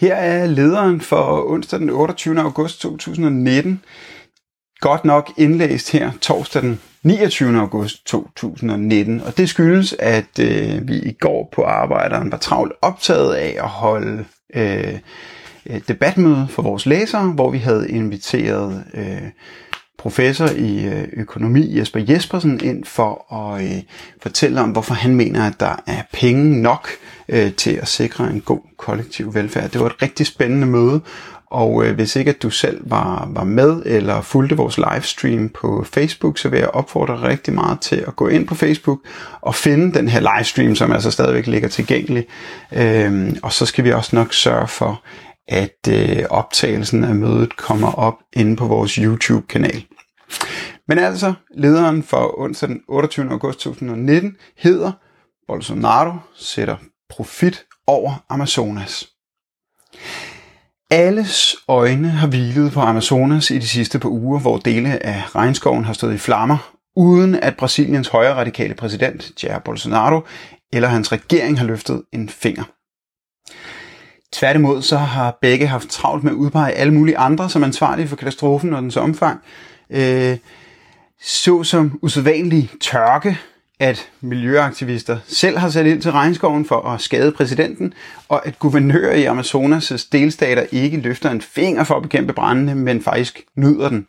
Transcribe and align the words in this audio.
Her 0.00 0.14
er 0.14 0.46
lederen 0.46 1.00
for 1.00 1.50
onsdag 1.50 1.80
den 1.80 1.90
28. 1.90 2.40
august 2.40 2.80
2019. 2.80 3.82
Godt 4.80 5.04
nok 5.04 5.30
indlæst 5.36 5.92
her 5.92 6.10
torsdag 6.20 6.62
den 6.62 6.80
29. 7.02 7.58
august 7.58 8.06
2019. 8.06 9.20
Og 9.20 9.36
det 9.36 9.48
skyldes, 9.48 9.94
at 9.98 10.38
øh, 10.40 10.88
vi 10.88 10.98
i 10.98 11.12
går 11.12 11.48
på 11.52 11.62
arbejderen 11.62 12.32
var 12.32 12.38
travlt 12.38 12.72
optaget 12.82 13.34
af 13.34 13.56
at 13.58 13.68
holde 13.68 14.24
øh, 14.54 14.98
debatmøde 15.88 16.46
for 16.50 16.62
vores 16.62 16.86
læsere, 16.86 17.30
hvor 17.32 17.50
vi 17.50 17.58
havde 17.58 17.90
inviteret 17.90 18.84
øh, 18.94 19.28
professor 19.98 20.48
i 20.48 20.84
øh, 20.84 21.08
økonomi 21.12 21.78
Jesper 21.78 22.00
Jespersen 22.08 22.60
ind 22.64 22.84
for 22.84 23.34
at 23.34 23.64
øh, 23.64 23.82
fortælle 24.22 24.60
om, 24.60 24.70
hvorfor 24.70 24.94
han 24.94 25.14
mener, 25.14 25.46
at 25.46 25.60
der 25.60 25.82
er 25.86 26.02
penge 26.12 26.62
nok 26.62 26.88
øh, 27.30 27.52
til 27.52 27.70
at 27.70 27.88
sikre 27.88 28.30
en 28.30 28.40
god 28.40 28.60
kollektiv 28.76 29.34
velfærd. 29.34 29.70
Det 29.70 29.80
var 29.80 29.86
et 29.86 30.02
rigtig 30.02 30.26
spændende 30.26 30.66
møde, 30.66 31.00
og 31.50 31.84
øh, 31.84 31.94
hvis 31.94 32.16
ikke 32.16 32.28
at 32.28 32.42
du 32.42 32.50
selv 32.50 32.90
var, 32.90 33.28
var 33.30 33.44
med 33.44 33.82
eller 33.86 34.20
fulgte 34.20 34.56
vores 34.56 34.78
livestream 34.78 35.48
på 35.48 35.84
Facebook, 35.92 36.38
så 36.38 36.48
vil 36.48 36.58
jeg 36.58 36.68
opfordre 36.68 37.14
dig 37.14 37.22
rigtig 37.22 37.54
meget 37.54 37.80
til 37.80 38.04
at 38.06 38.16
gå 38.16 38.28
ind 38.28 38.46
på 38.46 38.54
Facebook 38.54 38.98
og 39.40 39.54
finde 39.54 39.94
den 39.94 40.08
her 40.08 40.36
livestream, 40.36 40.74
som 40.74 40.92
altså 40.92 41.10
stadigvæk 41.10 41.46
ligger 41.46 41.68
tilgængelig. 41.68 42.26
Øh, 42.72 43.36
og 43.42 43.52
så 43.52 43.66
skal 43.66 43.84
vi 43.84 43.92
også 43.92 44.16
nok 44.16 44.32
sørge 44.32 44.68
for, 44.68 45.02
at 45.48 45.88
øh, 45.88 46.24
optagelsen 46.30 47.04
af 47.04 47.14
mødet 47.14 47.56
kommer 47.56 47.92
op 47.92 48.14
inde 48.32 48.56
på 48.56 48.66
vores 48.66 48.94
YouTube-kanal. 48.94 49.84
Men 50.88 50.98
altså, 50.98 51.32
lederen 51.56 52.02
for 52.02 52.40
onsdag 52.40 52.68
den 52.68 52.80
28. 52.88 53.30
august 53.30 53.60
2019 53.60 54.36
hedder 54.56 54.92
Bolsonaro 55.46 56.12
sætter 56.36 56.76
profit 57.10 57.64
over 57.86 58.24
Amazonas. 58.28 59.08
Alles 60.90 61.56
øjne 61.68 62.08
har 62.08 62.26
hvilet 62.26 62.72
på 62.72 62.80
Amazonas 62.80 63.50
i 63.50 63.58
de 63.58 63.68
sidste 63.68 63.98
par 63.98 64.08
uger, 64.08 64.40
hvor 64.40 64.56
dele 64.56 65.06
af 65.06 65.34
regnskoven 65.34 65.84
har 65.84 65.92
stået 65.92 66.14
i 66.14 66.18
flammer, 66.18 66.76
uden 66.96 67.34
at 67.34 67.56
Brasiliens 67.56 68.08
højre 68.08 68.34
radikale 68.34 68.74
præsident, 68.74 69.44
Jair 69.44 69.58
Bolsonaro, 69.58 70.20
eller 70.72 70.88
hans 70.88 71.12
regering 71.12 71.58
har 71.58 71.66
løftet 71.66 72.02
en 72.12 72.28
finger. 72.28 72.64
Tværtimod 74.32 74.82
så 74.82 74.96
har 74.96 75.38
begge 75.40 75.66
haft 75.66 75.88
travlt 75.88 76.24
med 76.24 76.32
at 76.32 76.36
udpege 76.36 76.72
alle 76.72 76.94
mulige 76.94 77.18
andre 77.18 77.50
som 77.50 77.64
ansvarlige 77.64 78.08
for 78.08 78.16
katastrofen 78.16 78.74
og 78.74 78.82
dens 78.82 78.96
omfang. 78.96 79.40
Øh, 79.90 80.38
såsom 81.22 81.98
usædvanlig 82.02 82.70
tørke, 82.80 83.38
at 83.80 84.08
miljøaktivister 84.20 85.18
selv 85.26 85.58
har 85.58 85.70
sat 85.70 85.86
ind 85.86 86.02
til 86.02 86.12
regnskoven 86.12 86.64
for 86.64 86.80
at 86.80 87.00
skade 87.00 87.32
præsidenten, 87.32 87.94
og 88.28 88.46
at 88.46 88.58
guvernører 88.58 89.14
i 89.14 89.26
Amazonas' 89.26 90.08
delstater 90.12 90.64
ikke 90.72 90.96
løfter 90.96 91.30
en 91.30 91.40
finger 91.40 91.84
for 91.84 91.94
at 91.96 92.02
bekæmpe 92.02 92.32
brændende, 92.32 92.74
men 92.74 93.02
faktisk 93.02 93.42
nyder 93.56 93.88
den. 93.88 94.06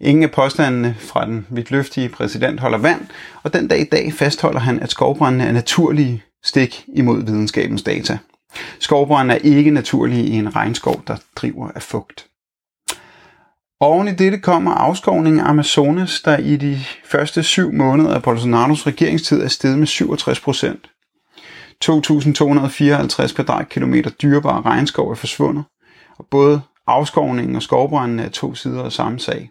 Ingen 0.00 0.22
af 0.22 0.30
påstandene 0.30 0.96
fra 0.98 1.26
den 1.26 1.46
vidtløftige 1.50 2.08
præsident 2.08 2.60
holder 2.60 2.78
vand, 2.78 3.00
og 3.42 3.52
den 3.52 3.68
dag 3.68 3.80
i 3.80 3.84
dag 3.84 4.12
fastholder 4.12 4.60
han, 4.60 4.80
at 4.80 4.90
skovbrændene 4.90 5.44
er 5.44 5.52
naturlige 5.52 6.22
stik 6.44 6.84
imod 6.94 7.24
videnskabens 7.24 7.82
data. 7.82 8.18
Skovbrænde 8.78 9.34
er 9.34 9.38
ikke 9.38 9.70
naturlige 9.70 10.26
i 10.26 10.32
en 10.32 10.56
regnskov, 10.56 11.02
der 11.06 11.16
driver 11.36 11.70
af 11.74 11.82
fugt. 11.82 12.26
Oven 13.80 14.08
i 14.08 14.14
dette 14.14 14.38
kommer 14.38 14.70
afskovningen 14.70 15.40
af 15.40 15.50
Amazonas, 15.50 16.20
der 16.20 16.36
i 16.38 16.56
de 16.56 16.78
første 17.04 17.42
syv 17.42 17.72
måneder 17.72 18.14
af 18.14 18.22
Bolsonaros 18.22 18.86
regeringstid 18.86 19.42
er 19.42 19.48
steget 19.48 19.78
med 19.78 19.86
67 19.86 20.40
procent. 20.40 20.90
2.254 21.84 23.34
kvadratkilometer 23.34 24.10
dyrebar 24.10 24.66
regnskov 24.66 25.10
er 25.10 25.14
forsvundet, 25.14 25.64
og 26.18 26.26
både 26.30 26.60
afskovningen 26.86 27.56
og 27.56 27.62
skovbrændene 27.62 28.22
er 28.22 28.28
to 28.28 28.54
sider 28.54 28.84
af 28.84 28.92
samme 28.92 29.20
sag. 29.20 29.50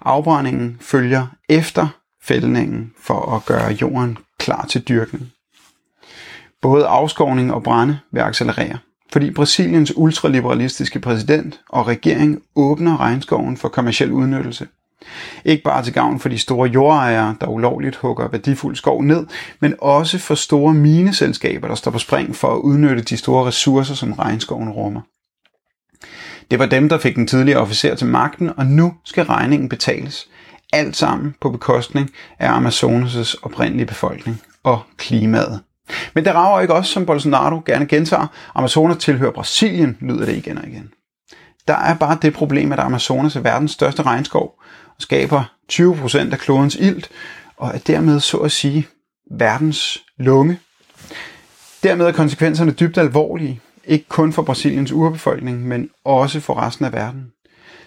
Afbrændingen 0.00 0.76
følger 0.80 1.26
efter 1.48 1.88
fældningen 2.22 2.92
for 3.00 3.36
at 3.36 3.44
gøre 3.46 3.72
jorden 3.72 4.18
klar 4.38 4.66
til 4.66 4.88
dyrkning. 4.88 5.32
Både 6.62 6.86
afskovning 6.86 7.52
og 7.52 7.62
brænde 7.62 7.98
vil 8.12 8.20
accelerere, 8.20 8.78
fordi 9.12 9.30
Brasiliens 9.30 9.92
ultraliberalistiske 9.96 11.00
præsident 11.00 11.60
og 11.68 11.86
regering 11.86 12.42
åbner 12.56 13.00
regnskoven 13.00 13.56
for 13.56 13.68
kommersiel 13.68 14.12
udnyttelse. 14.12 14.66
Ikke 15.44 15.62
bare 15.62 15.84
til 15.84 15.92
gavn 15.92 16.20
for 16.20 16.28
de 16.28 16.38
store 16.38 16.68
jordejere, 16.68 17.36
der 17.40 17.46
ulovligt 17.46 17.96
hugger 17.96 18.28
værdifuld 18.28 18.76
skov 18.76 19.02
ned, 19.02 19.26
men 19.60 19.74
også 19.78 20.18
for 20.18 20.34
store 20.34 20.74
mineselskaber, 20.74 21.68
der 21.68 21.74
står 21.74 21.90
på 21.90 21.98
spring 21.98 22.36
for 22.36 22.54
at 22.54 22.60
udnytte 22.60 23.02
de 23.02 23.16
store 23.16 23.46
ressourcer, 23.46 23.94
som 23.94 24.12
regnskoven 24.12 24.70
rummer. 24.70 25.00
Det 26.50 26.58
var 26.58 26.66
dem, 26.66 26.88
der 26.88 26.98
fik 26.98 27.16
den 27.16 27.26
tidligere 27.26 27.60
officer 27.60 27.94
til 27.94 28.06
magten, 28.06 28.50
og 28.56 28.66
nu 28.66 28.94
skal 29.04 29.24
regningen 29.24 29.68
betales. 29.68 30.28
Alt 30.72 30.96
sammen 30.96 31.34
på 31.40 31.50
bekostning 31.50 32.10
af 32.38 32.58
Amazonas' 32.58 33.34
oprindelige 33.42 33.86
befolkning 33.86 34.42
og 34.62 34.82
klimaet. 34.96 35.60
Men 36.14 36.24
det 36.24 36.34
rager 36.34 36.60
ikke 36.60 36.74
også, 36.74 36.92
som 36.92 37.06
Bolsonaro 37.06 37.62
gerne 37.66 37.86
gentager. 37.86 38.26
Amazonas 38.54 38.96
tilhører 38.96 39.32
Brasilien, 39.32 39.96
lyder 40.00 40.24
det 40.24 40.36
igen 40.36 40.58
og 40.58 40.66
igen. 40.66 40.92
Der 41.68 41.74
er 41.74 41.94
bare 41.94 42.18
det 42.22 42.34
problem, 42.34 42.72
at 42.72 42.78
Amazonas 42.78 43.36
er 43.36 43.40
verdens 43.40 43.70
største 43.70 44.02
regnskov 44.02 44.54
og 44.88 45.02
skaber 45.02 45.44
20% 45.72 46.32
af 46.32 46.38
klodens 46.38 46.74
ilt, 46.74 47.08
og 47.56 47.70
er 47.74 47.78
dermed 47.78 48.20
så 48.20 48.36
at 48.36 48.52
sige 48.52 48.86
verdens 49.30 50.04
lunge. 50.18 50.58
Dermed 51.82 52.06
er 52.06 52.12
konsekvenserne 52.12 52.72
dybt 52.72 52.98
alvorlige, 52.98 53.60
ikke 53.84 54.04
kun 54.08 54.32
for 54.32 54.42
Brasiliens 54.42 54.92
urbefolkning, 54.92 55.68
men 55.68 55.90
også 56.04 56.40
for 56.40 56.54
resten 56.54 56.84
af 56.84 56.92
verden. 56.92 57.32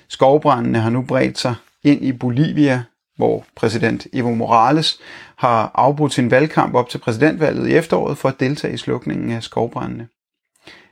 Skovbrændene 0.08 0.80
har 0.80 0.90
nu 0.90 1.02
bredt 1.02 1.40
sig 1.40 1.56
ind 1.84 2.06
i 2.06 2.12
Bolivia, 2.12 2.84
hvor 3.20 3.46
præsident 3.56 4.08
Evo 4.14 4.36
Morales 4.36 5.00
har 5.38 5.72
afbrudt 5.76 6.14
sin 6.14 6.32
valgkamp 6.32 6.76
op 6.76 6.90
til 6.90 6.98
præsidentvalget 6.98 7.70
i 7.70 7.76
efteråret 7.76 8.18
for 8.18 8.30
at 8.30 8.40
deltage 8.40 8.74
i 8.74 8.78
slukningen 8.78 9.32
af 9.32 9.44
skovbrændene. 9.44 10.08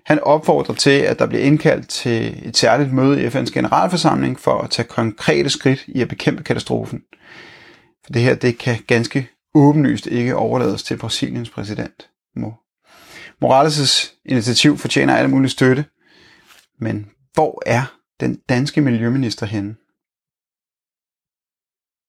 Han 0.05 0.19
opfordrer 0.19 0.75
til, 0.75 0.99
at 0.99 1.19
der 1.19 1.25
bliver 1.25 1.43
indkaldt 1.43 1.89
til 1.89 2.47
et 2.47 2.57
særligt 2.57 2.93
møde 2.93 3.23
i 3.23 3.27
FN's 3.27 3.53
generalforsamling 3.53 4.39
for 4.39 4.59
at 4.59 4.69
tage 4.69 4.87
konkrete 4.87 5.49
skridt 5.49 5.83
i 5.87 6.01
at 6.01 6.07
bekæmpe 6.07 6.43
katastrofen. 6.43 7.01
For 8.05 8.13
det 8.13 8.21
her, 8.21 8.35
det 8.35 8.57
kan 8.57 8.77
ganske 8.87 9.29
åbenlyst 9.55 10.07
ikke 10.07 10.35
overlades 10.35 10.83
til 10.83 10.97
Brasiliens 10.97 11.49
præsident. 11.49 12.09
Morales' 13.43 14.21
initiativ 14.25 14.77
fortjener 14.77 15.15
alle 15.15 15.31
mulige 15.31 15.49
støtte, 15.49 15.85
men 16.79 17.09
hvor 17.33 17.61
er 17.65 17.83
den 18.19 18.39
danske 18.49 18.81
miljøminister 18.81 19.45
henne? 19.45 19.75